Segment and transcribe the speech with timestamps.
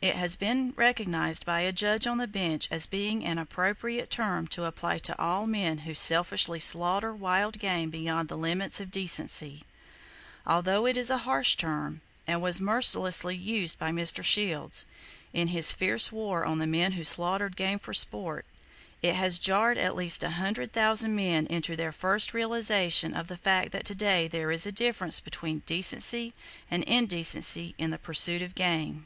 [0.00, 4.46] It has been recognized by a judge on the bench as being an appropriate term
[4.46, 9.64] to apply to all men who selfishly slaughter wild game beyond the limits of decency.
[10.46, 14.22] Although it is a harsh term, and was mercilessly used by Mr.
[14.22, 14.86] Shields
[15.32, 18.46] in his fierce war on the men who slaughtered game for "sport,"
[19.02, 23.36] it has jarred at least a hundred thousand men into their first realization of the
[23.36, 26.32] fact that to day there is a difference between decency
[26.70, 29.04] and indecency in the pursuit of game.